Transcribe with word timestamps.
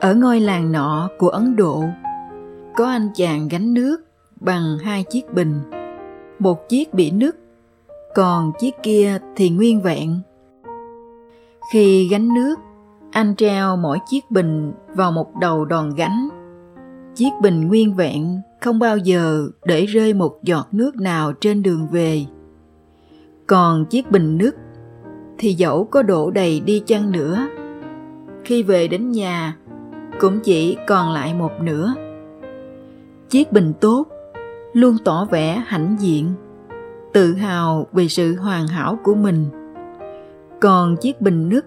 ở 0.00 0.14
ngôi 0.14 0.40
làng 0.40 0.72
nọ 0.72 1.08
của 1.18 1.28
Ấn 1.28 1.56
Độ, 1.56 1.84
có 2.76 2.86
anh 2.86 3.08
chàng 3.14 3.48
gánh 3.48 3.74
nước 3.74 3.96
bằng 4.40 4.78
hai 4.78 5.04
chiếc 5.10 5.34
bình. 5.34 5.60
Một 6.38 6.68
chiếc 6.68 6.94
bị 6.94 7.10
nứt, 7.10 7.36
còn 8.14 8.52
chiếc 8.58 8.74
kia 8.82 9.18
thì 9.36 9.50
nguyên 9.50 9.80
vẹn. 9.80 10.20
Khi 11.72 12.08
gánh 12.08 12.34
nước, 12.34 12.54
anh 13.10 13.34
treo 13.36 13.76
mỗi 13.76 13.98
chiếc 14.10 14.30
bình 14.30 14.72
vào 14.94 15.12
một 15.12 15.36
đầu 15.40 15.64
đòn 15.64 15.94
gánh. 15.94 16.28
Chiếc 17.14 17.30
bình 17.42 17.68
nguyên 17.68 17.94
vẹn 17.94 18.40
không 18.60 18.78
bao 18.78 18.96
giờ 18.96 19.48
để 19.64 19.86
rơi 19.86 20.14
một 20.14 20.38
giọt 20.42 20.68
nước 20.72 20.96
nào 20.96 21.32
trên 21.32 21.62
đường 21.62 21.86
về. 21.92 22.24
Còn 23.46 23.84
chiếc 23.84 24.10
bình 24.10 24.38
nứt 24.38 24.54
thì 25.38 25.52
dẫu 25.52 25.84
có 25.84 26.02
đổ 26.02 26.30
đầy 26.30 26.60
đi 26.60 26.82
chăng 26.86 27.12
nữa, 27.12 27.48
khi 28.44 28.62
về 28.62 28.88
đến 28.88 29.12
nhà 29.12 29.56
cũng 30.20 30.40
chỉ 30.40 30.76
còn 30.86 31.12
lại 31.12 31.34
một 31.34 31.52
nửa. 31.60 31.94
Chiếc 33.28 33.52
bình 33.52 33.72
tốt 33.80 34.06
luôn 34.72 34.96
tỏ 35.04 35.24
vẻ 35.30 35.62
hãnh 35.66 35.96
diện, 36.00 36.32
tự 37.12 37.34
hào 37.34 37.86
về 37.92 38.08
sự 38.08 38.36
hoàn 38.36 38.66
hảo 38.66 38.98
của 39.02 39.14
mình. 39.14 39.46
Còn 40.60 40.96
chiếc 40.96 41.20
bình 41.20 41.48
nứt 41.48 41.66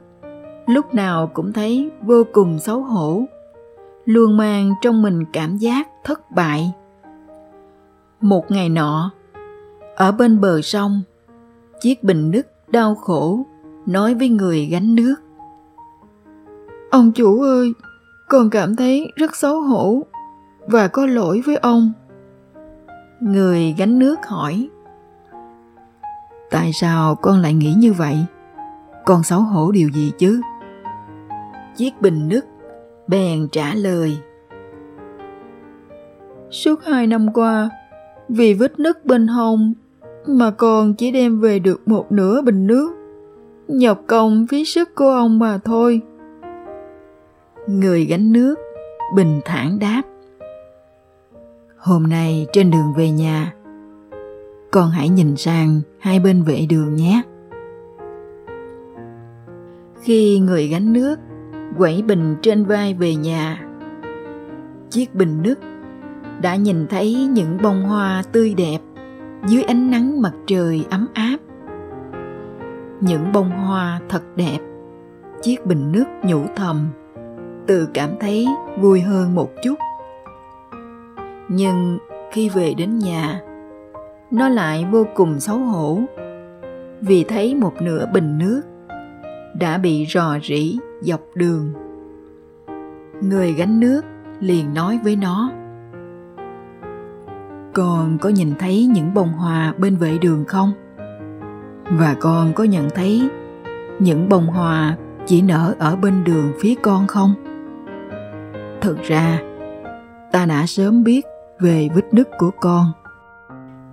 lúc 0.68 0.94
nào 0.94 1.32
cũng 1.34 1.54
thấy 1.54 1.92
vô 2.02 2.24
cùng 2.34 2.60
xấu 2.60 2.82
hổ, 2.82 3.24
luôn 4.06 4.38
mang 4.38 4.74
trong 4.82 5.02
mình 5.02 5.26
cảm 5.34 5.58
giác 5.58 5.88
thất 6.04 6.32
bại. 6.32 6.72
Một 8.22 8.52
ngày 8.52 8.70
nọ, 8.70 9.12
ở 9.96 10.12
bên 10.12 10.42
bờ 10.42 10.62
sông, 10.62 11.02
chiếc 11.82 12.04
bình 12.04 12.32
nứt 12.32 12.54
đau 12.68 12.96
khổ 12.96 13.46
nói 13.86 14.14
với 14.14 14.30
người 14.30 14.66
gánh 14.66 14.96
nước. 14.96 15.16
Ông 16.92 17.12
chủ 17.12 17.42
ơi, 17.42 17.74
còn 18.34 18.50
cảm 18.50 18.76
thấy 18.76 19.12
rất 19.16 19.36
xấu 19.36 19.62
hổ 19.62 20.02
và 20.68 20.88
có 20.88 21.06
lỗi 21.06 21.42
với 21.46 21.56
ông. 21.56 21.92
Người 23.20 23.76
gánh 23.78 24.00
nước 24.00 24.16
hỏi. 24.26 24.70
Tại 26.52 26.74
sao 26.74 27.16
con 27.16 27.42
lại 27.42 27.54
nghĩ 27.54 27.74
như 27.78 27.94
vậy? 27.94 28.16
Con 29.06 29.24
xấu 29.24 29.40
hổ 29.40 29.72
điều 29.72 29.90
gì 29.90 30.12
chứ? 30.18 30.42
Chiếc 31.76 32.02
bình 32.02 32.30
nứt 32.30 32.46
bèn 33.08 33.48
trả 33.52 33.74
lời. 33.74 34.18
Suốt 36.52 36.84
hai 36.84 37.08
năm 37.08 37.34
qua, 37.34 37.70
vì 38.30 38.54
vết 38.54 38.80
nứt 38.80 39.06
bên 39.06 39.28
hông 39.28 39.74
mà 40.28 40.52
con 40.52 40.94
chỉ 40.94 41.12
đem 41.12 41.40
về 41.40 41.60
được 41.60 41.88
một 41.88 42.12
nửa 42.12 42.42
bình 42.42 42.68
nước. 42.68 42.94
Nhọc 43.68 44.02
công 44.08 44.48
phí 44.48 44.66
sức 44.66 44.96
của 44.96 45.10
ông 45.10 45.40
mà 45.40 45.58
thôi. 45.58 46.02
Người 47.68 48.06
gánh 48.06 48.32
nước 48.34 48.56
bình 49.16 49.42
thản 49.46 49.80
đáp. 49.80 50.02
Hôm 51.78 52.04
nay 52.04 52.48
trên 52.54 52.72
đường 52.72 52.94
về 52.98 53.12
nhà, 53.12 53.54
con 54.72 54.90
hãy 54.90 55.10
nhìn 55.10 55.36
sang 55.36 55.82
hai 56.00 56.20
bên 56.20 56.44
vệ 56.44 56.66
đường 56.70 56.96
nhé. 56.96 57.22
Khi 60.02 60.40
người 60.40 60.68
gánh 60.68 60.94
nước 60.94 61.20
quẩy 61.78 62.02
bình 62.02 62.36
trên 62.42 62.66
vai 62.66 62.94
về 62.94 63.16
nhà, 63.16 63.68
chiếc 64.90 65.16
bình 65.16 65.42
nước 65.42 65.60
đã 66.42 66.56
nhìn 66.56 66.88
thấy 66.88 67.16
những 67.16 67.58
bông 67.64 67.82
hoa 67.82 68.24
tươi 68.32 68.54
đẹp 68.58 68.80
dưới 69.48 69.64
ánh 69.64 69.92
nắng 69.92 70.22
mặt 70.22 70.34
trời 70.48 70.86
ấm 70.90 71.08
áp. 71.14 71.38
Những 73.02 73.32
bông 73.34 73.52
hoa 73.52 74.02
thật 74.10 74.24
đẹp, 74.36 74.60
chiếc 75.42 75.66
bình 75.66 75.92
nước 75.92 76.06
nhủ 76.24 76.46
thầm, 76.56 76.90
tự 77.68 77.88
cảm 77.94 78.10
thấy 78.20 78.48
vui 78.80 79.02
hơn 79.02 79.36
một 79.36 79.50
chút. 79.64 79.76
Nhưng 81.48 81.98
khi 82.32 82.50
về 82.50 82.74
đến 82.78 83.00
nhà, 83.00 83.42
nó 84.32 84.50
lại 84.50 84.86
vô 84.92 85.06
cùng 85.16 85.40
xấu 85.40 85.58
hổ 85.58 86.00
vì 87.02 87.24
thấy 87.24 87.56
một 87.56 87.74
nửa 87.82 88.06
bình 88.14 88.38
nước 88.38 88.62
đã 89.60 89.78
bị 89.78 90.06
rò 90.10 90.38
rỉ 90.44 90.78
dọc 91.02 91.22
đường. 91.36 91.74
Người 93.22 93.54
gánh 93.54 93.80
nước 93.80 94.02
liền 94.40 94.74
nói 94.74 95.00
với 95.04 95.16
nó 95.16 95.52
con 97.74 98.18
có 98.18 98.30
nhìn 98.30 98.54
thấy 98.60 98.86
những 98.86 99.14
bông 99.14 99.34
hoa 99.34 99.74
bên 99.78 99.96
vệ 99.96 100.18
đường 100.18 100.46
không 100.48 100.72
và 101.90 102.16
con 102.20 102.54
có 102.54 102.64
nhận 102.64 102.90
thấy 102.90 103.30
những 104.00 104.30
bông 104.30 104.46
hoa 104.46 104.98
chỉ 105.26 105.42
nở 105.42 105.76
ở 105.80 105.96
bên 105.96 106.24
đường 106.24 106.52
phía 106.60 106.76
con 106.82 107.08
không 107.08 107.34
thực 108.84 109.02
ra, 109.02 109.42
ta 110.32 110.46
đã 110.46 110.66
sớm 110.66 111.04
biết 111.04 111.26
về 111.60 111.90
vết 111.96 112.14
nứt 112.14 112.30
của 112.38 112.52
con, 112.62 112.92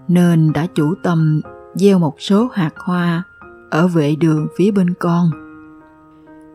nên 0.08 0.52
đã 0.52 0.66
chủ 0.74 0.94
tâm 1.02 1.40
gieo 1.74 1.98
một 1.98 2.20
số 2.20 2.48
hạt 2.52 2.72
hoa 2.76 3.22
ở 3.70 3.86
vệ 3.86 4.14
đường 4.20 4.46
phía 4.56 4.70
bên 4.70 4.94
con. 4.94 5.30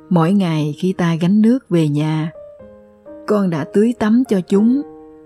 Mỗi 0.10 0.34
ngày 0.34 0.76
khi 0.78 0.94
ta 0.94 1.16
gánh 1.16 1.42
nước 1.42 1.70
về 1.70 1.88
nhà, 1.88 2.32
con 3.28 3.50
đã 3.50 3.66
tưới 3.74 3.94
tắm 4.00 4.24
cho 4.28 4.42
chúng 4.42 4.82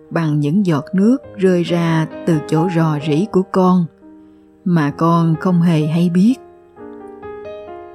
bằng 0.10 0.40
những 0.40 0.66
giọt 0.66 0.86
nước 0.94 1.18
rơi 1.38 1.64
ra 1.64 2.08
từ 2.26 2.38
chỗ 2.48 2.70
rò 2.76 2.98
rỉ 3.08 3.26
của 3.32 3.44
con 3.52 3.86
mà 4.66 4.92
con 4.98 5.36
không 5.40 5.62
hề 5.62 5.82
hay 5.82 6.10
biết. 6.14 6.36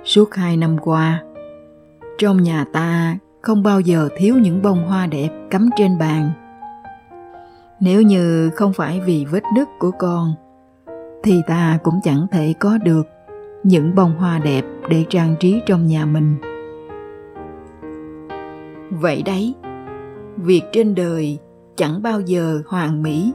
Suốt 0.05 0.35
hai 0.35 0.57
năm 0.57 0.79
qua, 0.79 1.23
trong 2.19 2.43
nhà 2.43 2.65
ta 2.73 3.17
không 3.45 3.63
bao 3.63 3.81
giờ 3.81 4.09
thiếu 4.17 4.35
những 4.35 4.63
bông 4.63 4.87
hoa 4.87 5.07
đẹp 5.07 5.29
cắm 5.51 5.71
trên 5.77 5.99
bàn. 5.99 6.31
Nếu 7.81 8.03
như 8.03 8.51
không 8.51 8.73
phải 8.73 9.01
vì 9.07 9.27
vết 9.31 9.43
đứt 9.57 9.69
của 9.79 9.91
con, 9.99 10.35
thì 11.23 11.41
ta 11.47 11.79
cũng 11.83 12.01
chẳng 12.03 12.27
thể 12.31 12.55
có 12.61 12.79
được 12.79 13.07
những 13.63 13.95
bông 13.95 14.17
hoa 14.19 14.39
đẹp 14.39 14.65
để 14.89 15.05
trang 15.09 15.35
trí 15.41 15.63
trong 15.67 15.87
nhà 15.87 16.05
mình. 16.07 16.37
Vậy 18.91 19.23
đấy, 19.27 19.55
việc 20.37 20.63
trên 20.73 20.95
đời 20.95 21.39
chẳng 21.77 22.03
bao 22.03 22.21
giờ 22.21 22.63
hoàn 22.67 23.03
mỹ. 23.03 23.33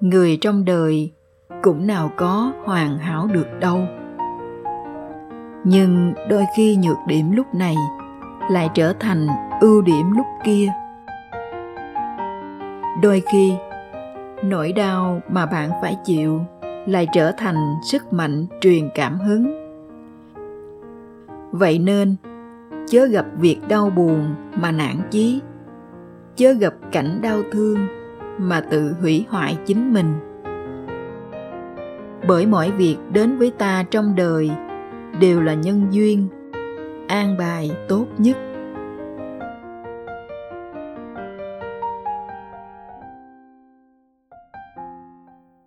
Người 0.00 0.38
trong 0.40 0.64
đời 0.64 1.12
cũng 1.62 1.86
nào 1.86 2.10
có 2.16 2.52
hoàn 2.64 2.98
hảo 2.98 3.28
được 3.32 3.46
đâu. 3.60 3.80
Nhưng 5.64 6.12
đôi 6.28 6.44
khi 6.56 6.76
nhược 6.76 6.96
điểm 7.08 7.32
lúc 7.32 7.46
này 7.54 7.74
lại 8.50 8.70
trở 8.74 8.92
thành 9.00 9.26
ưu 9.60 9.82
điểm 9.82 10.12
lúc 10.16 10.26
kia. 10.44 10.72
Đôi 13.02 13.22
khi, 13.32 13.52
nỗi 14.44 14.72
đau 14.72 15.20
mà 15.28 15.46
bạn 15.46 15.70
phải 15.82 15.96
chịu 16.04 16.40
lại 16.86 17.06
trở 17.12 17.32
thành 17.32 17.74
sức 17.82 18.12
mạnh 18.12 18.46
truyền 18.60 18.88
cảm 18.94 19.18
hứng. 19.18 19.70
Vậy 21.52 21.78
nên, 21.78 22.16
chớ 22.88 23.06
gặp 23.06 23.26
việc 23.36 23.58
đau 23.68 23.90
buồn 23.90 24.34
mà 24.54 24.72
nản 24.72 24.96
chí. 25.10 25.40
Chớ 26.36 26.52
gặp 26.52 26.74
cảnh 26.92 27.18
đau 27.22 27.40
thương 27.52 27.86
mà 28.38 28.60
tự 28.60 28.94
hủy 29.00 29.26
hoại 29.28 29.58
chính 29.66 29.92
mình. 29.92 30.14
Bởi 32.28 32.46
mọi 32.46 32.70
việc 32.70 32.96
đến 33.12 33.38
với 33.38 33.50
ta 33.50 33.84
trong 33.90 34.16
đời 34.16 34.50
đều 35.20 35.40
là 35.40 35.54
nhân 35.54 35.86
duyên 35.90 36.28
an 37.10 37.36
bài 37.36 37.70
tốt 37.88 38.06
nhất 38.18 38.36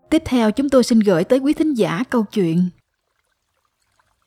Tiếp 0.09 0.21
theo 0.25 0.51
chúng 0.51 0.69
tôi 0.69 0.83
xin 0.83 0.99
gửi 0.99 1.23
tới 1.23 1.39
quý 1.39 1.53
thính 1.53 1.73
giả 1.73 2.03
câu 2.09 2.25
chuyện 2.33 2.69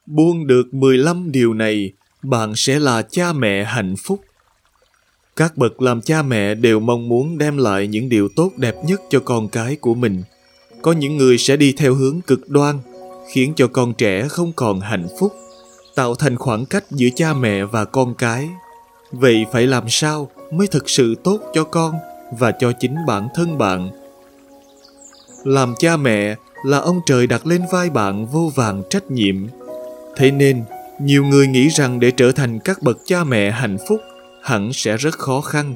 Buông 0.07 0.47
được 0.47 0.75
15 0.75 1.33
điều 1.33 1.55
này, 1.55 1.93
bạn 2.23 2.53
sẽ 2.57 2.79
là 2.79 3.03
cha 3.03 3.33
mẹ 3.33 3.65
hạnh 3.65 3.95
phúc. 4.05 4.21
Các 5.37 5.57
bậc 5.57 5.83
làm 5.83 6.01
cha 6.01 6.23
mẹ 6.23 6.55
đều 6.55 6.81
mong 6.81 7.09
muốn 7.09 7.39
đem 7.39 7.57
lại 7.57 7.87
những 7.87 8.09
điều 8.09 8.29
tốt 8.37 8.53
đẹp 8.57 8.75
nhất 8.85 9.01
cho 9.11 9.21
con 9.21 9.49
cái 9.49 9.77
của 9.77 9.95
mình. 9.95 10.23
Có 10.83 10.93
những 10.93 11.17
người 11.17 11.39
sẽ 11.39 11.57
đi 11.57 11.73
theo 11.73 11.95
hướng 11.95 12.21
cực 12.21 12.49
đoan, 12.49 12.79
khiến 13.33 13.53
cho 13.57 13.67
con 13.67 13.95
trẻ 13.95 14.29
không 14.29 14.53
còn 14.57 14.81
hạnh 14.81 15.07
phúc, 15.21 15.33
tạo 15.97 16.15
thành 16.15 16.37
khoảng 16.37 16.67
cách 16.67 16.85
giữa 16.91 17.09
cha 17.17 17.35
mẹ 17.35 17.65
và 17.65 17.85
con 17.85 18.15
cái. 18.15 18.49
Vậy 19.13 19.47
phải 19.53 19.67
làm 19.67 19.85
sao 19.89 20.31
mới 20.53 20.67
thực 20.67 20.91
sự 20.91 21.15
tốt 21.25 21.41
cho 21.55 21.65
con 21.65 21.95
và 22.39 22.53
cho 22.53 22.73
chính 22.81 22.97
bản 23.07 23.29
thân 23.35 23.59
bạn 23.59 23.91
làm 25.45 25.75
cha 25.79 25.97
mẹ 25.97 26.37
là 26.65 26.79
ông 26.79 27.01
trời 27.07 27.27
đặt 27.27 27.47
lên 27.47 27.63
vai 27.73 27.91
bạn 27.91 28.27
vô 28.27 28.53
vàng 28.55 28.83
trách 28.91 29.11
nhiệm 29.11 29.47
thế 30.17 30.31
nên, 30.31 30.65
nhiều 30.99 31.25
người 31.25 31.47
nghĩ 31.47 31.69
rằng 31.69 32.01
để 32.01 32.11
trở 32.11 32.33
thành 32.33 32.59
các 32.61 32.83
bậc 32.83 32.99
cha 33.05 33.25
mẹ 33.25 33.51
hạnh 33.51 33.77
phúc 33.89 34.01
hẳn 34.43 34.73
sẽ 34.73 34.97
rất 34.97 35.19
khó 35.19 35.41
khăn 35.41 35.75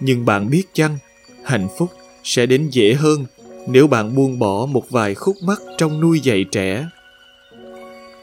nhưng 0.00 0.24
bạn 0.24 0.50
biết 0.50 0.62
chăng, 0.72 0.98
hạnh 1.44 1.68
phúc 1.78 1.90
sẽ 2.24 2.46
đến 2.46 2.68
dễ 2.70 2.94
hơn 2.94 3.26
nếu 3.66 3.86
bạn 3.86 4.14
buông 4.14 4.38
bỏ 4.38 4.66
một 4.66 4.90
vài 4.90 5.14
khúc 5.14 5.36
mắc 5.42 5.62
trong 5.78 6.00
nuôi 6.00 6.20
dạy 6.20 6.44
trẻ. 6.52 6.86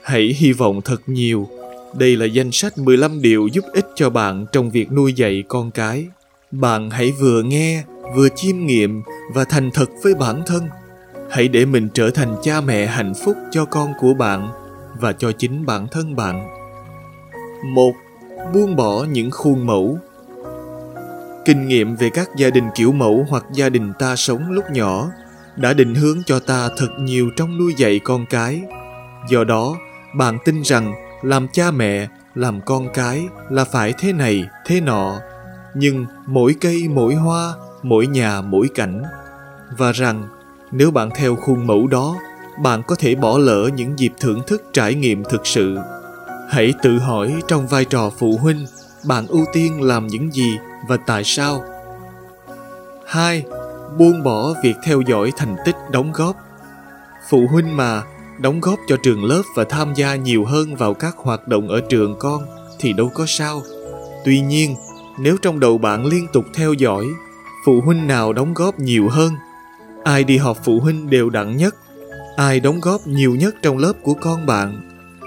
Hãy 0.03 0.35
hy 0.37 0.53
vọng 0.53 0.81
thật 0.81 1.01
nhiều. 1.07 1.47
Đây 1.93 2.15
là 2.15 2.25
danh 2.25 2.51
sách 2.51 2.77
15 2.77 3.21
điều 3.21 3.47
giúp 3.47 3.63
ích 3.73 3.87
cho 3.95 4.09
bạn 4.09 4.45
trong 4.51 4.69
việc 4.69 4.91
nuôi 4.91 5.13
dạy 5.13 5.43
con 5.47 5.71
cái. 5.71 6.07
Bạn 6.51 6.89
hãy 6.89 7.11
vừa 7.11 7.43
nghe, 7.43 7.83
vừa 8.15 8.27
chiêm 8.35 8.65
nghiệm 8.65 9.03
và 9.33 9.43
thành 9.43 9.71
thật 9.73 9.89
với 10.03 10.13
bản 10.15 10.41
thân. 10.45 10.63
Hãy 11.29 11.47
để 11.47 11.65
mình 11.65 11.89
trở 11.93 12.09
thành 12.09 12.35
cha 12.43 12.61
mẹ 12.61 12.85
hạnh 12.85 13.13
phúc 13.25 13.37
cho 13.51 13.65
con 13.65 13.93
của 13.99 14.13
bạn 14.13 14.49
và 14.99 15.13
cho 15.13 15.31
chính 15.31 15.65
bản 15.65 15.87
thân 15.91 16.15
bạn. 16.15 16.47
Một, 17.73 17.93
buông 18.53 18.75
bỏ 18.75 19.03
những 19.03 19.31
khuôn 19.31 19.65
mẫu 19.65 19.99
kinh 21.45 21.67
nghiệm 21.67 21.95
về 21.95 22.09
các 22.09 22.29
gia 22.37 22.49
đình 22.49 22.63
kiểu 22.75 22.91
mẫu 22.91 23.25
hoặc 23.29 23.45
gia 23.53 23.69
đình 23.69 23.93
ta 23.99 24.15
sống 24.15 24.51
lúc 24.51 24.63
nhỏ 24.71 25.09
đã 25.55 25.73
định 25.73 25.95
hướng 25.95 26.23
cho 26.25 26.39
ta 26.39 26.69
thật 26.77 26.89
nhiều 26.99 27.29
trong 27.35 27.57
nuôi 27.57 27.73
dạy 27.77 27.99
con 28.03 28.25
cái 28.29 28.61
do 29.29 29.43
đó 29.43 29.75
bạn 30.15 30.37
tin 30.45 30.61
rằng 30.61 30.93
làm 31.21 31.47
cha 31.47 31.71
mẹ, 31.71 32.07
làm 32.35 32.61
con 32.61 32.87
cái 32.93 33.27
là 33.49 33.65
phải 33.65 33.93
thế 33.97 34.13
này, 34.13 34.43
thế 34.65 34.81
nọ. 34.81 35.19
Nhưng 35.75 36.05
mỗi 36.25 36.55
cây, 36.61 36.87
mỗi 36.89 37.15
hoa, 37.15 37.53
mỗi 37.83 38.07
nhà, 38.07 38.41
mỗi 38.41 38.69
cảnh. 38.75 39.03
Và 39.77 39.91
rằng 39.91 40.27
nếu 40.71 40.91
bạn 40.91 41.09
theo 41.15 41.35
khuôn 41.35 41.67
mẫu 41.67 41.87
đó, 41.87 42.15
bạn 42.61 42.83
có 42.87 42.95
thể 42.99 43.15
bỏ 43.15 43.37
lỡ 43.37 43.69
những 43.75 43.99
dịp 43.99 44.13
thưởng 44.19 44.41
thức 44.47 44.63
trải 44.73 44.93
nghiệm 44.95 45.23
thực 45.23 45.47
sự. 45.47 45.77
Hãy 46.49 46.73
tự 46.83 46.99
hỏi 46.99 47.33
trong 47.47 47.67
vai 47.67 47.85
trò 47.85 48.09
phụ 48.19 48.37
huynh, 48.41 48.65
bạn 49.05 49.27
ưu 49.27 49.45
tiên 49.53 49.81
làm 49.81 50.07
những 50.07 50.33
gì 50.33 50.57
và 50.87 50.97
tại 50.97 51.23
sao? 51.23 51.63
2 53.07 53.43
buông 53.97 54.23
bỏ 54.23 54.53
việc 54.63 54.75
theo 54.83 55.01
dõi 55.01 55.31
thành 55.37 55.55
tích 55.65 55.75
đóng 55.91 56.11
góp. 56.13 56.35
Phụ 57.29 57.47
huynh 57.51 57.77
mà 57.77 58.03
đóng 58.43 58.61
góp 58.61 58.79
cho 58.87 58.97
trường 59.03 59.25
lớp 59.25 59.41
và 59.55 59.63
tham 59.63 59.93
gia 59.93 60.15
nhiều 60.15 60.45
hơn 60.45 60.75
vào 60.75 60.93
các 60.93 61.15
hoạt 61.17 61.47
động 61.47 61.67
ở 61.67 61.81
trường 61.89 62.15
con 62.19 62.41
thì 62.79 62.93
đâu 62.93 63.09
có 63.13 63.25
sao. 63.27 63.61
Tuy 64.25 64.41
nhiên, 64.41 64.75
nếu 65.19 65.37
trong 65.41 65.59
đầu 65.59 65.77
bạn 65.77 66.05
liên 66.05 66.27
tục 66.33 66.45
theo 66.53 66.73
dõi, 66.73 67.05
phụ 67.65 67.81
huynh 67.81 68.07
nào 68.07 68.33
đóng 68.33 68.53
góp 68.53 68.79
nhiều 68.79 69.09
hơn? 69.09 69.33
Ai 70.03 70.23
đi 70.23 70.37
họp 70.37 70.57
phụ 70.63 70.79
huynh 70.79 71.09
đều 71.09 71.29
đặn 71.29 71.57
nhất. 71.57 71.75
Ai 72.35 72.59
đóng 72.59 72.79
góp 72.81 73.07
nhiều 73.07 73.35
nhất 73.35 73.55
trong 73.61 73.77
lớp 73.77 73.93
của 74.03 74.13
con 74.13 74.45
bạn? 74.45 74.81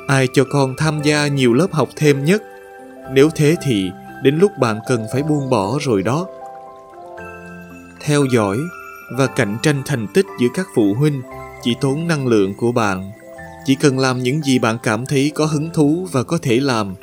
Ai 0.08 0.28
cho 0.32 0.44
con 0.50 0.74
tham 0.78 1.02
gia 1.02 1.26
nhiều 1.26 1.54
lớp 1.54 1.72
học 1.72 1.88
thêm 1.96 2.24
nhất? 2.24 2.42
Nếu 3.12 3.30
thế 3.34 3.56
thì, 3.64 3.90
đến 4.22 4.38
lúc 4.38 4.50
bạn 4.58 4.80
cần 4.88 5.06
phải 5.12 5.22
buông 5.22 5.50
bỏ 5.50 5.78
rồi 5.80 6.02
đó. 6.02 6.26
Theo 8.00 8.24
dõi 8.24 8.58
và 9.18 9.26
cạnh 9.26 9.56
tranh 9.62 9.82
thành 9.86 10.06
tích 10.14 10.26
giữa 10.40 10.48
các 10.54 10.66
phụ 10.74 10.94
huynh 10.94 11.22
chỉ 11.66 11.74
tốn 11.80 12.06
năng 12.06 12.26
lượng 12.26 12.54
của 12.54 12.72
bạn. 12.72 13.10
Chỉ 13.64 13.74
cần 13.74 13.98
làm 13.98 14.22
những 14.22 14.42
gì 14.42 14.58
bạn 14.58 14.78
cảm 14.82 15.06
thấy 15.06 15.32
có 15.34 15.46
hứng 15.46 15.70
thú 15.74 16.06
và 16.12 16.22
có 16.22 16.38
thể 16.42 16.60
làm. 16.60 16.94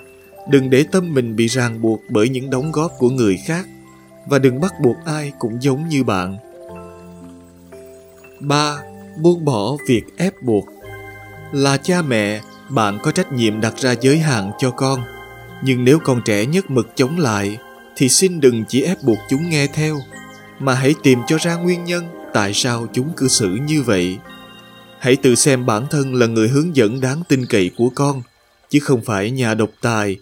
Đừng 0.49 0.69
để 0.69 0.85
tâm 0.91 1.13
mình 1.13 1.35
bị 1.35 1.47
ràng 1.47 1.81
buộc 1.81 2.01
bởi 2.09 2.29
những 2.29 2.49
đóng 2.49 2.71
góp 2.71 2.91
của 2.97 3.09
người 3.09 3.37
khác. 3.45 3.65
Và 4.25 4.39
đừng 4.39 4.61
bắt 4.61 4.73
buộc 4.81 4.95
ai 5.05 5.31
cũng 5.39 5.57
giống 5.61 5.89
như 5.89 6.03
bạn. 6.03 6.37
3. 8.39 8.77
Buông 9.21 9.45
bỏ 9.45 9.77
việc 9.87 10.03
ép 10.17 10.33
buộc. 10.41 10.65
Là 11.51 11.77
cha 11.77 12.01
mẹ, 12.01 12.41
bạn 12.69 12.99
có 13.03 13.11
trách 13.11 13.33
nhiệm 13.33 13.61
đặt 13.61 13.73
ra 13.77 13.95
giới 14.01 14.19
hạn 14.19 14.51
cho 14.59 14.71
con. 14.71 14.99
Nhưng 15.63 15.83
nếu 15.85 15.99
con 15.99 16.21
trẻ 16.25 16.45
nhất 16.45 16.71
mực 16.71 16.95
chống 16.95 17.19
lại, 17.19 17.57
thì 17.95 18.09
xin 18.09 18.39
đừng 18.39 18.63
chỉ 18.67 18.81
ép 18.81 19.03
buộc 19.03 19.17
chúng 19.29 19.49
nghe 19.49 19.67
theo, 19.67 19.99
mà 20.59 20.73
hãy 20.73 20.95
tìm 21.03 21.19
cho 21.27 21.37
ra 21.37 21.55
nguyên 21.55 21.83
nhân 21.83 22.03
tại 22.33 22.53
sao 22.53 22.87
chúng 22.93 23.13
cư 23.17 23.27
xử 23.27 23.49
như 23.49 23.81
vậy 23.81 24.17
hãy 25.03 25.15
tự 25.15 25.35
xem 25.35 25.65
bản 25.65 25.87
thân 25.89 26.15
là 26.15 26.25
người 26.25 26.47
hướng 26.47 26.75
dẫn 26.75 27.01
đáng 27.01 27.23
tin 27.27 27.45
cậy 27.45 27.71
của 27.77 27.89
con 27.95 28.21
chứ 28.69 28.79
không 28.79 29.01
phải 29.01 29.31
nhà 29.31 29.53
độc 29.53 29.69
tài 29.81 30.17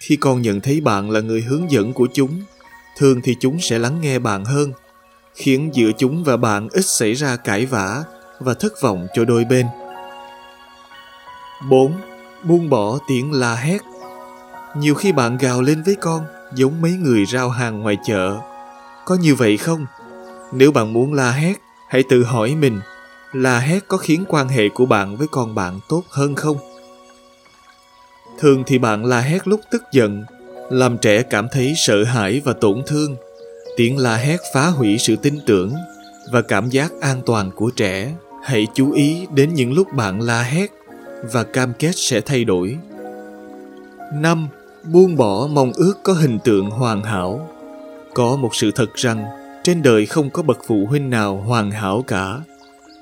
khi 0.00 0.16
con 0.16 0.42
nhận 0.42 0.60
thấy 0.60 0.80
bạn 0.80 1.10
là 1.10 1.20
người 1.20 1.42
hướng 1.42 1.70
dẫn 1.70 1.92
của 1.92 2.08
chúng 2.14 2.42
thường 2.98 3.20
thì 3.24 3.36
chúng 3.40 3.60
sẽ 3.60 3.78
lắng 3.78 4.00
nghe 4.00 4.18
bạn 4.18 4.44
hơn 4.44 4.72
khiến 5.34 5.70
giữa 5.74 5.90
chúng 5.98 6.24
và 6.24 6.36
bạn 6.36 6.68
ít 6.72 6.86
xảy 6.86 7.14
ra 7.14 7.36
cãi 7.36 7.66
vã 7.66 8.04
và 8.40 8.54
thất 8.54 8.82
vọng 8.82 9.06
cho 9.14 9.24
đôi 9.24 9.44
bên 9.44 9.66
4. 11.70 11.92
Buông 12.42 12.70
bỏ 12.70 12.98
tiếng 13.08 13.32
la 13.32 13.54
hét 13.54 13.78
Nhiều 14.76 14.94
khi 14.94 15.12
bạn 15.12 15.38
gào 15.38 15.62
lên 15.62 15.82
với 15.82 15.94
con 15.94 16.24
giống 16.54 16.80
mấy 16.82 16.92
người 16.92 17.24
rao 17.26 17.50
hàng 17.50 17.80
ngoài 17.80 17.96
chợ 18.06 18.36
có 19.04 19.14
như 19.14 19.34
vậy 19.34 19.56
không? 19.56 19.86
Nếu 20.52 20.72
bạn 20.72 20.92
muốn 20.92 21.12
la 21.12 21.30
hét, 21.30 21.54
hãy 21.88 22.02
tự 22.02 22.24
hỏi 22.24 22.54
mình, 22.54 22.80
la 23.32 23.58
hét 23.58 23.88
có 23.88 23.96
khiến 23.96 24.24
quan 24.28 24.48
hệ 24.48 24.68
của 24.68 24.86
bạn 24.86 25.16
với 25.16 25.26
con 25.30 25.54
bạn 25.54 25.80
tốt 25.88 26.02
hơn 26.08 26.34
không? 26.34 26.56
Thường 28.38 28.62
thì 28.66 28.78
bạn 28.78 29.04
la 29.04 29.20
hét 29.20 29.48
lúc 29.48 29.60
tức 29.70 29.82
giận, 29.92 30.24
làm 30.70 30.98
trẻ 30.98 31.22
cảm 31.22 31.48
thấy 31.52 31.72
sợ 31.76 32.04
hãi 32.04 32.40
và 32.44 32.52
tổn 32.52 32.82
thương. 32.86 33.16
Tiếng 33.76 33.98
la 33.98 34.16
hét 34.16 34.40
phá 34.54 34.66
hủy 34.66 34.98
sự 34.98 35.16
tin 35.16 35.38
tưởng 35.46 35.72
và 36.32 36.42
cảm 36.42 36.68
giác 36.68 36.92
an 37.00 37.22
toàn 37.26 37.50
của 37.50 37.70
trẻ. 37.76 38.14
Hãy 38.44 38.66
chú 38.74 38.92
ý 38.92 39.26
đến 39.34 39.54
những 39.54 39.72
lúc 39.72 39.86
bạn 39.96 40.20
la 40.20 40.42
hét 40.42 40.70
và 41.32 41.44
cam 41.44 41.72
kết 41.78 41.92
sẽ 41.94 42.20
thay 42.20 42.44
đổi. 42.44 42.78
5. 44.14 44.48
Buông 44.92 45.16
bỏ 45.16 45.48
mong 45.50 45.72
ước 45.74 45.94
có 46.02 46.12
hình 46.12 46.38
tượng 46.44 46.70
hoàn 46.70 47.02
hảo 47.02 47.48
có 48.14 48.36
một 48.36 48.54
sự 48.54 48.70
thật 48.70 48.94
rằng 48.94 49.24
trên 49.64 49.82
đời 49.82 50.06
không 50.06 50.30
có 50.30 50.42
bậc 50.42 50.58
phụ 50.66 50.86
huynh 50.88 51.10
nào 51.10 51.36
hoàn 51.36 51.70
hảo 51.70 52.04
cả. 52.06 52.38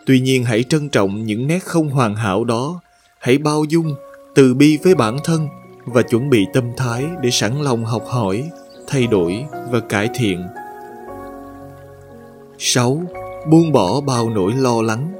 Tuy 0.06 0.20
nhiên 0.20 0.44
hãy 0.44 0.62
trân 0.62 0.88
trọng 0.88 1.26
những 1.26 1.46
nét 1.46 1.58
không 1.64 1.88
hoàn 1.88 2.16
hảo 2.16 2.44
đó, 2.44 2.80
hãy 3.18 3.38
bao 3.38 3.64
dung, 3.64 3.94
từ 4.34 4.54
bi 4.54 4.78
với 4.84 4.94
bản 4.94 5.18
thân 5.24 5.48
và 5.84 6.02
chuẩn 6.02 6.30
bị 6.30 6.46
tâm 6.52 6.64
thái 6.76 7.04
để 7.22 7.30
sẵn 7.30 7.62
lòng 7.62 7.84
học 7.84 8.04
hỏi, 8.06 8.50
thay 8.86 9.06
đổi 9.06 9.44
và 9.70 9.80
cải 9.80 10.08
thiện. 10.14 10.42
6. 12.58 13.02
Buông 13.50 13.72
bỏ 13.72 14.00
bao 14.00 14.30
nỗi 14.30 14.52
lo 14.52 14.82
lắng. 14.82 15.12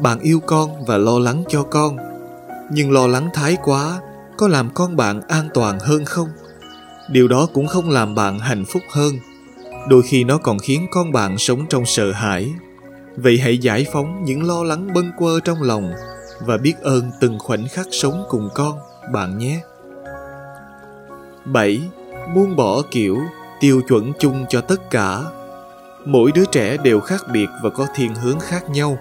Bạn 0.00 0.20
yêu 0.20 0.40
con 0.46 0.84
và 0.84 0.98
lo 0.98 1.18
lắng 1.18 1.44
cho 1.48 1.62
con, 1.62 1.96
nhưng 2.72 2.92
lo 2.92 3.06
lắng 3.06 3.28
thái 3.34 3.56
quá 3.64 4.00
có 4.36 4.48
làm 4.48 4.70
con 4.74 4.96
bạn 4.96 5.20
an 5.28 5.48
toàn 5.54 5.78
hơn 5.78 6.04
không? 6.04 6.28
điều 7.08 7.28
đó 7.28 7.48
cũng 7.52 7.66
không 7.66 7.90
làm 7.90 8.14
bạn 8.14 8.38
hạnh 8.38 8.64
phúc 8.64 8.82
hơn 8.90 9.14
đôi 9.88 10.02
khi 10.02 10.24
nó 10.24 10.38
còn 10.38 10.58
khiến 10.58 10.86
con 10.90 11.12
bạn 11.12 11.38
sống 11.38 11.66
trong 11.68 11.86
sợ 11.86 12.12
hãi 12.12 12.54
vậy 13.22 13.38
hãy 13.38 13.58
giải 13.58 13.86
phóng 13.92 14.24
những 14.24 14.46
lo 14.46 14.64
lắng 14.64 14.88
bâng 14.94 15.10
quơ 15.16 15.40
trong 15.40 15.62
lòng 15.62 15.92
và 16.40 16.56
biết 16.56 16.74
ơn 16.82 17.10
từng 17.20 17.38
khoảnh 17.38 17.68
khắc 17.68 17.86
sống 17.90 18.24
cùng 18.28 18.48
con 18.54 18.78
bạn 19.12 19.38
nhé. 19.38 19.60
7. 21.44 21.80
Buông 22.34 22.56
bỏ 22.56 22.82
kiểu 22.90 23.18
tiêu 23.60 23.80
chuẩn 23.88 24.12
chung 24.18 24.46
cho 24.48 24.60
tất 24.60 24.90
cả. 24.90 25.20
Mỗi 26.04 26.32
đứa 26.32 26.44
trẻ 26.44 26.76
đều 26.76 27.00
khác 27.00 27.24
biệt 27.32 27.46
và 27.62 27.70
có 27.70 27.86
thiên 27.94 28.14
hướng 28.14 28.40
khác 28.40 28.70
nhau. 28.70 28.98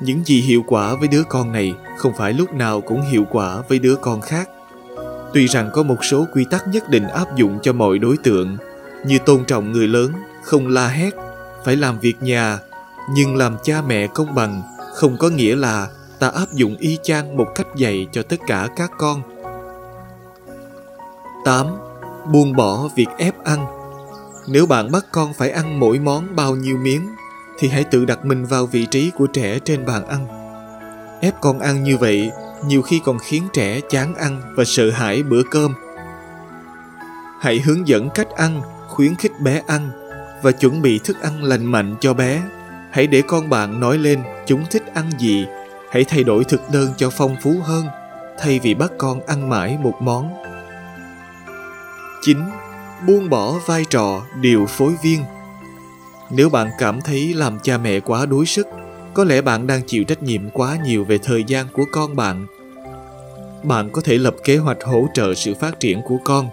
Những 0.00 0.24
gì 0.24 0.40
hiệu 0.40 0.64
quả 0.66 0.94
với 0.94 1.08
đứa 1.08 1.22
con 1.28 1.52
này 1.52 1.74
không 1.98 2.12
phải 2.18 2.32
lúc 2.32 2.52
nào 2.52 2.80
cũng 2.80 3.02
hiệu 3.02 3.24
quả 3.30 3.62
với 3.68 3.78
đứa 3.78 3.96
con 3.96 4.20
khác. 4.20 4.48
Tuy 5.34 5.46
rằng 5.46 5.70
có 5.72 5.82
một 5.82 6.04
số 6.04 6.26
quy 6.32 6.44
tắc 6.50 6.68
nhất 6.68 6.88
định 6.88 7.08
áp 7.08 7.36
dụng 7.36 7.58
cho 7.62 7.72
mọi 7.72 7.98
đối 7.98 8.16
tượng, 8.16 8.56
như 9.06 9.18
tôn 9.18 9.44
trọng 9.44 9.72
người 9.72 9.88
lớn, 9.88 10.12
không 10.42 10.68
la 10.68 10.88
hét, 10.88 11.10
phải 11.64 11.76
làm 11.76 11.98
việc 11.98 12.22
nhà, 12.22 12.58
nhưng 13.10 13.36
làm 13.36 13.56
cha 13.62 13.82
mẹ 13.86 14.06
công 14.06 14.34
bằng 14.34 14.62
không 14.94 15.16
có 15.16 15.28
nghĩa 15.28 15.56
là 15.56 15.88
ta 16.18 16.28
áp 16.28 16.52
dụng 16.52 16.76
y 16.76 16.98
chang 17.02 17.36
một 17.36 17.46
cách 17.54 17.66
dạy 17.76 18.06
cho 18.12 18.22
tất 18.22 18.36
cả 18.46 18.68
các 18.76 18.90
con. 18.98 19.22
8. 21.44 21.66
Buông 22.32 22.56
bỏ 22.56 22.88
việc 22.96 23.08
ép 23.18 23.44
ăn 23.44 23.66
Nếu 24.48 24.66
bạn 24.66 24.92
bắt 24.92 25.04
con 25.12 25.32
phải 25.34 25.50
ăn 25.50 25.80
mỗi 25.80 25.98
món 25.98 26.36
bao 26.36 26.56
nhiêu 26.56 26.76
miếng, 26.76 27.08
thì 27.58 27.68
hãy 27.68 27.84
tự 27.84 28.04
đặt 28.04 28.24
mình 28.24 28.44
vào 28.44 28.66
vị 28.66 28.86
trí 28.90 29.10
của 29.10 29.26
trẻ 29.26 29.58
trên 29.58 29.86
bàn 29.86 30.06
ăn. 30.06 30.26
Ép 31.20 31.40
con 31.40 31.60
ăn 31.60 31.82
như 31.82 31.96
vậy 31.96 32.30
nhiều 32.66 32.82
khi 32.82 33.00
còn 33.04 33.18
khiến 33.18 33.42
trẻ 33.52 33.80
chán 33.90 34.14
ăn 34.14 34.40
và 34.56 34.64
sợ 34.64 34.90
hãi 34.90 35.22
bữa 35.22 35.42
cơm. 35.50 35.74
Hãy 37.40 37.60
hướng 37.60 37.88
dẫn 37.88 38.10
cách 38.10 38.28
ăn, 38.36 38.62
khuyến 38.88 39.14
khích 39.14 39.40
bé 39.40 39.62
ăn 39.66 39.90
và 40.42 40.52
chuẩn 40.52 40.82
bị 40.82 40.98
thức 41.04 41.16
ăn 41.22 41.44
lành 41.44 41.66
mạnh 41.66 41.96
cho 42.00 42.14
bé. 42.14 42.42
Hãy 42.92 43.06
để 43.06 43.22
con 43.26 43.48
bạn 43.48 43.80
nói 43.80 43.98
lên 43.98 44.22
chúng 44.46 44.64
thích 44.70 44.82
ăn 44.94 45.10
gì. 45.18 45.46
Hãy 45.90 46.04
thay 46.04 46.24
đổi 46.24 46.44
thực 46.44 46.60
đơn 46.72 46.92
cho 46.96 47.10
phong 47.10 47.36
phú 47.42 47.54
hơn, 47.62 47.86
thay 48.38 48.58
vì 48.58 48.74
bắt 48.74 48.92
con 48.98 49.20
ăn 49.26 49.48
mãi 49.48 49.78
một 49.82 49.94
món. 50.00 50.30
9. 52.22 52.38
buông 53.06 53.30
bỏ 53.30 53.52
vai 53.66 53.84
trò 53.90 54.22
điều 54.40 54.66
phối 54.66 54.94
viên 55.02 55.24
nếu 56.34 56.48
bạn 56.48 56.70
cảm 56.78 57.00
thấy 57.00 57.34
làm 57.34 57.58
cha 57.62 57.78
mẹ 57.78 58.00
quá 58.00 58.26
đuối 58.26 58.46
sức, 58.46 58.66
có 59.14 59.24
lẽ 59.24 59.40
bạn 59.40 59.66
đang 59.66 59.82
chịu 59.86 60.04
trách 60.04 60.22
nhiệm 60.22 60.50
quá 60.50 60.78
nhiều 60.84 61.04
về 61.04 61.18
thời 61.18 61.44
gian 61.44 61.66
của 61.72 61.84
con 61.92 62.16
bạn 62.16 62.46
bạn 63.62 63.90
có 63.90 64.02
thể 64.04 64.18
lập 64.18 64.36
kế 64.44 64.56
hoạch 64.56 64.84
hỗ 64.84 65.06
trợ 65.14 65.34
sự 65.34 65.54
phát 65.54 65.80
triển 65.80 66.02
của 66.04 66.18
con, 66.24 66.48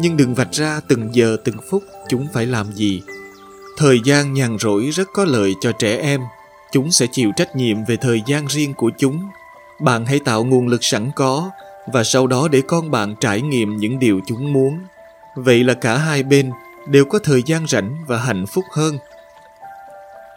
nhưng 0.00 0.16
đừng 0.16 0.34
vạch 0.34 0.52
ra 0.52 0.80
từng 0.88 1.14
giờ 1.14 1.36
từng 1.44 1.56
phút 1.70 1.82
chúng 2.08 2.26
phải 2.32 2.46
làm 2.46 2.72
gì 2.72 3.02
thời 3.76 4.00
gian 4.04 4.32
nhàn 4.32 4.58
rỗi 4.58 4.90
rất 4.92 5.08
có 5.12 5.24
lợi 5.24 5.54
cho 5.60 5.72
trẻ 5.72 5.96
em 5.96 6.20
chúng 6.72 6.90
sẽ 6.90 7.06
chịu 7.12 7.30
trách 7.36 7.56
nhiệm 7.56 7.84
về 7.84 7.96
thời 7.96 8.22
gian 8.26 8.46
riêng 8.46 8.74
của 8.74 8.90
chúng 8.98 9.28
bạn 9.80 10.06
hãy 10.06 10.20
tạo 10.24 10.44
nguồn 10.44 10.68
lực 10.68 10.84
sẵn 10.84 11.10
có 11.16 11.50
và 11.92 12.04
sau 12.04 12.26
đó 12.26 12.48
để 12.48 12.62
con 12.68 12.90
bạn 12.90 13.14
trải 13.20 13.40
nghiệm 13.40 13.76
những 13.76 13.98
điều 13.98 14.20
chúng 14.26 14.52
muốn 14.52 14.78
vậy 15.34 15.64
là 15.64 15.74
cả 15.74 15.96
hai 15.96 16.22
bên 16.22 16.50
đều 16.88 17.04
có 17.04 17.18
thời 17.18 17.42
gian 17.46 17.66
rảnh 17.66 17.96
và 18.06 18.18
hạnh 18.18 18.46
phúc 18.46 18.64
hơn 18.72 18.98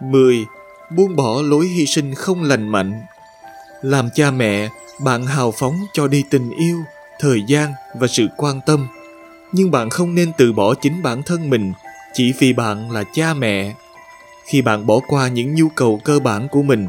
10. 0.02 0.46
Buông 0.90 1.16
bỏ 1.16 1.42
lối 1.42 1.68
hy 1.68 1.86
sinh 1.86 2.16
không 2.16 2.44
lành 2.44 2.68
mạnh 2.68 3.02
Làm 3.82 4.10
cha 4.16 4.32
mẹ, 4.32 4.70
bạn 5.00 5.26
hào 5.26 5.52
phóng 5.52 5.86
cho 5.94 6.08
đi 6.08 6.24
tình 6.30 6.50
yêu, 6.50 6.78
thời 7.20 7.44
gian 7.48 7.74
và 8.00 8.08
sự 8.08 8.28
quan 8.38 8.60
tâm. 8.66 8.88
Nhưng 9.52 9.72
bạn 9.72 9.90
không 9.90 10.16
nên 10.16 10.32
từ 10.38 10.54
bỏ 10.54 10.74
chính 10.74 11.04
bản 11.04 11.24
thân 11.24 11.50
mình 11.50 11.74
chỉ 12.16 12.34
vì 12.40 12.54
bạn 12.54 12.92
là 12.92 13.04
cha 13.14 13.34
mẹ. 13.34 13.76
Khi 14.46 14.62
bạn 14.62 14.86
bỏ 14.86 15.00
qua 15.08 15.28
những 15.28 15.56
nhu 15.56 15.70
cầu 15.70 16.02
cơ 16.04 16.20
bản 16.20 16.48
của 16.52 16.64
mình, 16.64 16.88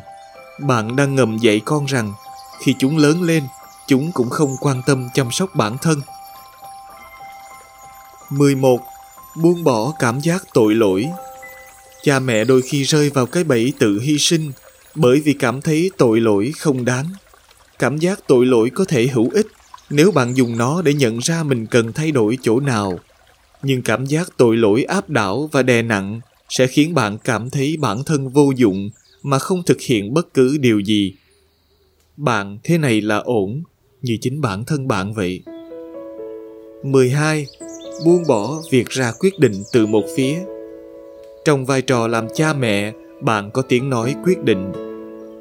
bạn 0.61 0.97
đang 0.97 1.15
ngầm 1.15 1.39
dạy 1.39 1.61
con 1.65 1.87
rằng 1.87 2.13
khi 2.61 2.75
chúng 2.79 2.99
lớn 2.99 3.23
lên, 3.23 3.43
chúng 3.87 4.13
cũng 4.13 4.31
không 4.31 4.57
quan 4.61 4.83
tâm 4.87 5.09
chăm 5.15 5.31
sóc 5.31 5.55
bản 5.55 5.77
thân. 5.83 6.01
11. 8.31 8.81
Buông 9.43 9.65
bỏ 9.65 9.93
cảm 9.99 10.21
giác 10.21 10.43
tội 10.55 10.75
lỗi 10.75 11.07
Cha 12.03 12.19
mẹ 12.19 12.45
đôi 12.45 12.63
khi 12.63 12.83
rơi 12.83 13.11
vào 13.11 13.27
cái 13.27 13.45
bẫy 13.45 13.73
tự 13.79 14.01
hy 14.01 14.19
sinh 14.19 14.53
bởi 14.95 15.21
vì 15.25 15.33
cảm 15.33 15.61
thấy 15.61 15.91
tội 15.97 16.21
lỗi 16.21 16.53
không 16.59 16.85
đáng. 16.85 17.07
Cảm 17.79 17.99
giác 17.99 18.21
tội 18.27 18.47
lỗi 18.47 18.71
có 18.75 18.85
thể 18.89 19.07
hữu 19.07 19.31
ích 19.33 19.47
nếu 19.91 20.11
bạn 20.11 20.37
dùng 20.37 20.59
nó 20.59 20.83
để 20.83 20.95
nhận 20.95 21.19
ra 21.19 21.43
mình 21.43 21.67
cần 21.67 21.93
thay 21.93 22.11
đổi 22.11 22.39
chỗ 22.43 22.61
nào. 22.61 22.99
Nhưng 23.67 23.83
cảm 23.83 24.07
giác 24.07 24.29
tội 24.37 24.57
lỗi 24.57 24.85
áp 24.85 25.11
đảo 25.11 25.49
và 25.53 25.63
đè 25.63 25.83
nặng 25.83 26.21
sẽ 26.49 26.67
khiến 26.67 26.95
bạn 26.95 27.19
cảm 27.25 27.51
thấy 27.51 27.77
bản 27.81 28.05
thân 28.05 28.29
vô 28.29 28.53
dụng 28.57 28.91
mà 29.23 29.39
không 29.39 29.63
thực 29.63 29.81
hiện 29.81 30.15
bất 30.15 30.35
cứ 30.35 30.59
điều 30.61 30.81
gì. 30.81 31.15
Bạn 32.17 32.59
thế 32.65 32.79
này 32.79 33.01
là 33.01 33.17
ổn, 33.17 33.63
như 34.03 34.19
chính 34.21 34.41
bản 34.41 34.65
thân 34.65 34.89
bạn 34.89 35.15
vậy. 35.15 35.43
12. 36.85 37.47
Buông 38.05 38.23
bỏ 38.29 38.63
việc 38.71 38.89
ra 38.89 39.13
quyết 39.21 39.39
định 39.39 39.63
từ 39.73 39.87
một 39.87 40.05
phía 40.17 40.39
trong 41.45 41.65
vai 41.65 41.83
trò 41.83 42.07
làm 42.07 42.27
cha 42.35 42.53
mẹ 42.53 42.93
bạn 43.21 43.51
có 43.51 43.63
tiếng 43.63 43.91
nói 43.91 44.15
quyết 44.25 44.45
định 44.45 44.73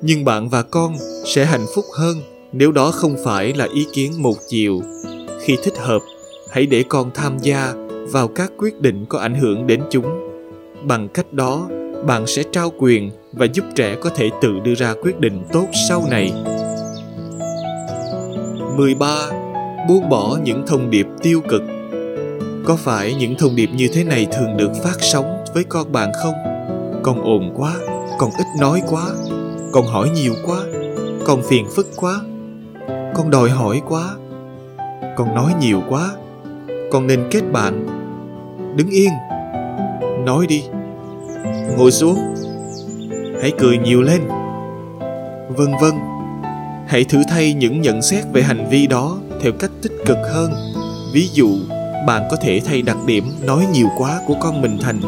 nhưng 0.01 0.25
bạn 0.25 0.49
và 0.49 0.61
con 0.61 0.95
sẽ 1.25 1.45
hạnh 1.45 1.65
phúc 1.75 1.85
hơn 1.93 2.17
nếu 2.51 2.71
đó 2.71 2.91
không 2.91 3.15
phải 3.23 3.53
là 3.53 3.67
ý 3.73 3.87
kiến 3.93 4.21
một 4.21 4.35
chiều 4.47 4.81
khi 5.41 5.57
thích 5.63 5.77
hợp 5.77 6.01
hãy 6.51 6.65
để 6.65 6.83
con 6.89 7.11
tham 7.13 7.37
gia 7.41 7.84
vào 8.11 8.27
các 8.27 8.51
quyết 8.57 8.81
định 8.81 9.05
có 9.09 9.19
ảnh 9.19 9.35
hưởng 9.35 9.67
đến 9.67 9.81
chúng. 9.89 10.05
Bằng 10.83 11.07
cách 11.07 11.33
đó, 11.33 11.67
bạn 12.07 12.27
sẽ 12.27 12.43
trao 12.51 12.71
quyền 12.79 13.11
và 13.33 13.45
giúp 13.45 13.65
trẻ 13.75 13.95
có 14.01 14.09
thể 14.09 14.29
tự 14.41 14.59
đưa 14.63 14.75
ra 14.75 14.93
quyết 15.01 15.19
định 15.19 15.43
tốt 15.53 15.67
sau 15.89 16.03
này. 16.09 16.33
13. 18.77 19.29
Buông 19.87 20.09
bỏ 20.09 20.37
những 20.43 20.63
thông 20.67 20.89
điệp 20.89 21.07
tiêu 21.21 21.41
cực. 21.49 21.61
Có 22.65 22.75
phải 22.75 23.15
những 23.15 23.35
thông 23.35 23.55
điệp 23.55 23.69
như 23.75 23.87
thế 23.93 24.03
này 24.03 24.27
thường 24.31 24.57
được 24.57 24.71
phát 24.83 24.95
sóng 24.99 25.43
với 25.53 25.63
con 25.63 25.91
bạn 25.91 26.11
không? 26.23 26.33
Con 27.03 27.21
ồn 27.21 27.53
quá, 27.55 27.73
con 28.19 28.29
ít 28.37 28.45
nói 28.59 28.81
quá, 28.89 29.05
con 29.71 29.85
hỏi 29.85 30.09
nhiều 30.09 30.33
quá, 30.45 30.57
con 31.25 31.41
phiền 31.43 31.65
phức 31.75 31.87
quá, 31.95 32.21
con 33.15 33.31
đòi 33.31 33.49
hỏi 33.49 33.81
quá, 33.87 34.15
con 35.17 35.35
nói 35.35 35.53
nhiều 35.59 35.81
quá 35.89 36.11
con 36.91 37.07
nên 37.07 37.27
kết 37.31 37.41
bạn. 37.51 37.85
Đứng 38.75 38.89
yên. 38.89 39.09
Nói 40.25 40.47
đi. 40.47 40.63
Ngồi 41.77 41.91
xuống. 41.91 42.19
Hãy 43.41 43.51
cười 43.59 43.77
nhiều 43.77 44.01
lên. 44.01 44.21
Vân 45.49 45.71
vân. 45.81 45.93
Hãy 46.87 47.03
thử 47.03 47.21
thay 47.29 47.53
những 47.53 47.81
nhận 47.81 48.01
xét 48.01 48.23
về 48.33 48.41
hành 48.41 48.67
vi 48.69 48.87
đó 48.87 49.17
theo 49.41 49.51
cách 49.59 49.71
tích 49.81 49.93
cực 50.05 50.17
hơn. 50.33 50.51
Ví 51.13 51.29
dụ, 51.33 51.49
bạn 52.07 52.27
có 52.31 52.37
thể 52.41 52.61
thay 52.65 52.81
đặc 52.81 52.97
điểm 53.05 53.23
nói 53.45 53.65
nhiều 53.73 53.87
quá 53.97 54.21
của 54.27 54.35
con 54.39 54.61
mình 54.61 54.77
thành 54.81 54.99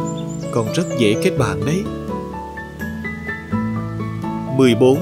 còn 0.52 0.74
rất 0.74 0.84
dễ 1.00 1.16
kết 1.24 1.32
bạn 1.38 1.66
đấy. 1.66 1.84
14. 4.58 4.98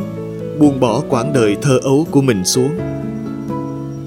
Buông 0.60 0.80
bỏ 0.80 1.02
quãng 1.10 1.34
đời 1.34 1.58
thơ 1.62 1.80
ấu 1.84 2.08
của 2.12 2.22
mình 2.22 2.46
xuống. 2.46 2.72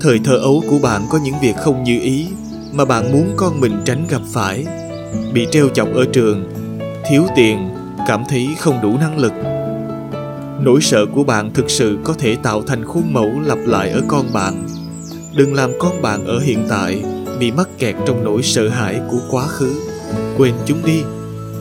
Thời 0.00 0.20
thơ 0.24 0.36
ấu 0.36 0.62
của 0.70 0.78
bạn 0.82 1.02
có 1.10 1.18
những 1.24 1.34
việc 1.42 1.56
không 1.56 1.84
như 1.84 2.00
ý 2.00 2.26
mà 2.72 2.84
bạn 2.84 3.12
muốn 3.12 3.32
con 3.36 3.60
mình 3.60 3.82
tránh 3.84 4.06
gặp 4.10 4.20
phải. 4.32 4.66
Bị 5.32 5.46
treo 5.50 5.68
chọc 5.68 5.88
ở 5.94 6.04
trường, 6.12 6.44
thiếu 7.08 7.22
tiền, 7.36 7.68
cảm 8.08 8.22
thấy 8.28 8.48
không 8.58 8.82
đủ 8.82 8.96
năng 9.00 9.18
lực. 9.18 9.32
Nỗi 10.60 10.80
sợ 10.80 11.06
của 11.06 11.24
bạn 11.24 11.50
thực 11.54 11.70
sự 11.70 11.98
có 12.04 12.14
thể 12.18 12.36
tạo 12.42 12.62
thành 12.62 12.84
khuôn 12.84 13.12
mẫu 13.12 13.30
lặp 13.44 13.58
lại 13.66 13.90
ở 13.90 14.02
con 14.08 14.32
bạn. 14.32 14.66
Đừng 15.34 15.54
làm 15.54 15.70
con 15.78 16.02
bạn 16.02 16.26
ở 16.26 16.38
hiện 16.38 16.66
tại 16.68 17.02
bị 17.38 17.52
mắc 17.52 17.68
kẹt 17.78 17.94
trong 18.06 18.24
nỗi 18.24 18.42
sợ 18.42 18.68
hãi 18.68 19.00
của 19.10 19.20
quá 19.30 19.46
khứ. 19.46 19.80
Quên 20.36 20.54
chúng 20.66 20.78
đi 20.84 21.02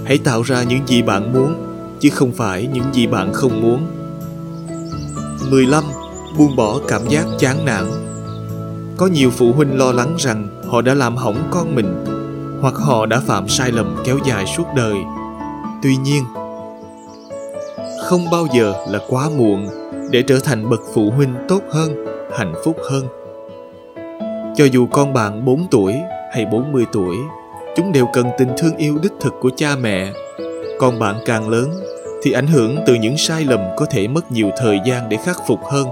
hãy 0.06 0.18
tạo 0.18 0.42
ra 0.42 0.64
những 0.64 0.88
gì 0.88 1.02
bạn 1.02 1.34
muốn 1.34 1.56
chứ 2.00 2.10
không 2.10 2.32
phải 2.32 2.68
những 2.74 2.94
gì 2.94 3.08
bạn 3.08 3.34
không 3.34 3.62
muốn 3.62 3.88
15. 5.50 5.84
Buông 6.38 6.56
bỏ 6.56 6.80
cảm 6.88 7.02
giác 7.10 7.26
chán 7.40 7.66
nản 7.66 7.86
Có 8.98 9.08
nhiều 9.08 9.30
phụ 9.30 9.54
huynh 9.54 9.78
lo 9.78 9.92
lắng 9.92 10.16
rằng 10.18 10.57
họ 10.68 10.82
đã 10.82 10.94
làm 10.94 11.16
hỏng 11.16 11.48
con 11.52 11.76
mình 11.76 12.06
hoặc 12.62 12.74
họ 12.76 13.06
đã 13.06 13.20
phạm 13.20 13.48
sai 13.48 13.72
lầm 13.72 13.96
kéo 14.06 14.18
dài 14.26 14.46
suốt 14.58 14.66
đời. 14.76 14.96
Tuy 15.84 15.96
nhiên, 15.96 16.24
không 18.04 18.30
bao 18.32 18.48
giờ 18.54 18.74
là 18.90 19.00
quá 19.08 19.30
muộn 19.38 19.68
để 20.12 20.22
trở 20.22 20.40
thành 20.40 20.70
bậc 20.70 20.82
phụ 20.94 21.12
huynh 21.12 21.36
tốt 21.48 21.62
hơn, 21.72 22.06
hạnh 22.38 22.54
phúc 22.66 22.78
hơn. 22.90 23.08
Cho 24.56 24.66
dù 24.66 24.88
con 24.92 25.14
bạn 25.14 25.46
4 25.46 25.68
tuổi 25.72 25.94
hay 26.34 26.46
40 26.46 26.86
tuổi 26.92 27.16
chúng 27.76 27.92
đều 27.92 28.08
cần 28.14 28.28
tình 28.38 28.50
thương 28.58 28.78
yêu 28.78 28.98
đích 29.02 29.12
thực 29.20 29.34
của 29.42 29.50
cha 29.58 29.76
mẹ 29.82 30.14
con 30.80 31.00
bạn 31.00 31.16
càng 31.26 31.50
lớn 31.50 31.70
thì 32.24 32.32
ảnh 32.32 32.48
hưởng 32.48 32.78
từ 32.88 32.94
những 32.94 33.18
sai 33.18 33.44
lầm 33.44 33.60
có 33.78 33.86
thể 33.86 34.08
mất 34.08 34.32
nhiều 34.32 34.50
thời 34.58 34.80
gian 34.86 35.10
để 35.10 35.18
khắc 35.18 35.38
phục 35.48 35.60
hơn 35.72 35.88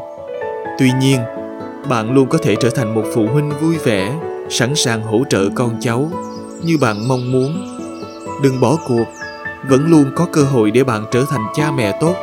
tuy 0.80 0.92
nhiên 1.02 1.20
bạn 1.90 2.14
luôn 2.14 2.28
có 2.30 2.38
thể 2.38 2.56
trở 2.56 2.70
thành 2.70 2.96
một 2.96 3.04
phụ 3.14 3.26
huynh 3.28 3.52
vui 3.62 3.78
vẻ 3.78 4.20
sẵn 4.50 4.76
sàng 4.76 5.02
hỗ 5.02 5.24
trợ 5.30 5.50
con 5.56 5.78
cháu 5.80 6.12
như 6.64 6.78
bạn 6.78 7.08
mong 7.08 7.32
muốn. 7.32 7.78
Đừng 8.44 8.60
bỏ 8.62 8.78
cuộc, 8.88 9.06
vẫn 9.70 9.88
luôn 9.88 10.06
có 10.16 10.26
cơ 10.32 10.44
hội 10.44 10.72
để 10.72 10.84
bạn 10.84 11.06
trở 11.12 11.26
thành 11.30 11.46
cha 11.56 11.72
mẹ 11.72 11.98
tốt. 12.02 12.16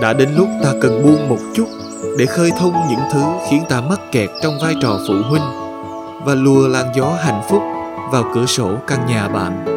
Đã 0.00 0.12
đến 0.12 0.28
lúc 0.36 0.48
ta 0.62 0.72
cần 0.80 1.02
buông 1.02 1.28
một 1.28 1.38
chút 1.54 1.66
để 2.18 2.26
khơi 2.26 2.50
thông 2.58 2.74
những 2.90 3.00
thứ 3.12 3.22
khiến 3.50 3.62
ta 3.68 3.80
mắc 3.80 4.00
kẹt 4.12 4.30
trong 4.42 4.58
vai 4.62 4.74
trò 4.82 5.00
phụ 5.08 5.14
huynh 5.30 5.42
và 6.24 6.34
lùa 6.34 6.68
làn 6.68 6.86
gió 6.94 7.16
hạnh 7.20 7.42
phúc 7.48 7.62
vào 8.12 8.24
cửa 8.34 8.46
sổ 8.46 8.70
căn 8.86 9.06
nhà 9.06 9.28
bạn. 9.28 9.73